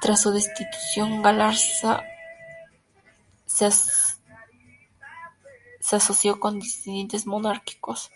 Tras 0.00 0.22
su 0.22 0.30
destitución, 0.32 1.20
Galarza 1.20 2.02
se 3.44 3.66
asoció 5.94 6.40
con 6.40 6.58
disidentes 6.58 7.26
monárquicos. 7.26 8.10